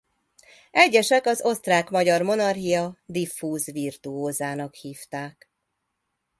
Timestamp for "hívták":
4.73-5.49